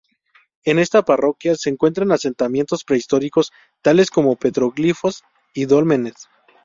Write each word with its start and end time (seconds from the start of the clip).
En 0.65 0.79
esta 0.79 1.03
parroquia 1.05 1.53
se 1.53 1.69
encuentran 1.69 2.11
asentamientos 2.11 2.83
prehistóricos 2.83 3.51
tales 3.83 4.09
como 4.09 4.35
petroglifos 4.35 5.21
y 5.53 5.65
dólmenes. 5.65 6.27